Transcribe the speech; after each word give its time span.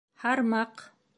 Һармаҡ! 0.23 0.87